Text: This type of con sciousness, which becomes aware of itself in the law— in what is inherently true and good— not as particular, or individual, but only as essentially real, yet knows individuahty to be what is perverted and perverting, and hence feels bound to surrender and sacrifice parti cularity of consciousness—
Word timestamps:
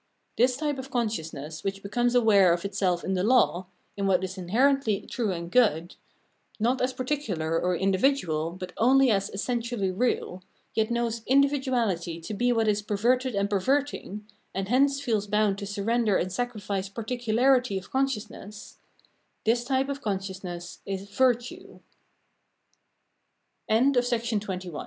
This 0.35 0.57
type 0.57 0.79
of 0.79 0.89
con 0.89 1.09
sciousness, 1.09 1.63
which 1.63 1.83
becomes 1.83 2.15
aware 2.15 2.51
of 2.53 2.65
itself 2.65 3.03
in 3.03 3.13
the 3.13 3.23
law— 3.23 3.67
in 3.95 4.07
what 4.07 4.23
is 4.23 4.35
inherently 4.35 5.01
true 5.05 5.31
and 5.31 5.51
good— 5.51 5.95
not 6.59 6.81
as 6.81 6.91
particular, 6.91 7.61
or 7.61 7.75
individual, 7.75 8.49
but 8.49 8.73
only 8.77 9.11
as 9.11 9.29
essentially 9.29 9.91
real, 9.91 10.41
yet 10.73 10.89
knows 10.89 11.21
individuahty 11.25 12.19
to 12.25 12.33
be 12.33 12.51
what 12.51 12.67
is 12.67 12.81
perverted 12.81 13.35
and 13.35 13.47
perverting, 13.47 14.25
and 14.55 14.69
hence 14.69 14.99
feels 14.99 15.27
bound 15.27 15.59
to 15.59 15.67
surrender 15.67 16.17
and 16.17 16.31
sacrifice 16.33 16.89
parti 16.89 17.17
cularity 17.19 17.77
of 17.77 17.91
consciousness— 17.91 18.79